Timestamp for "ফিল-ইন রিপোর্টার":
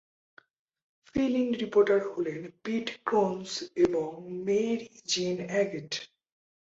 1.07-1.99